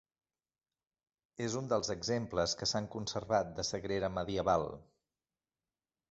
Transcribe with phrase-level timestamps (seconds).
[1.47, 4.65] És un dels exemples que s'han conservat de sagrera medieval.